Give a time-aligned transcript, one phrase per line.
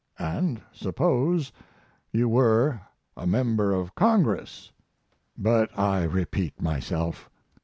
[0.17, 1.51] And suppose
[2.11, 2.81] you were
[3.15, 4.71] a member of Congress.
[5.37, 7.29] But I repeat myself."